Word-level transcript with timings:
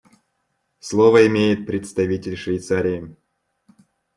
Слово 0.79 1.27
имеет 1.27 1.67
представитель 1.67 2.35
Швейцарии. 2.35 3.15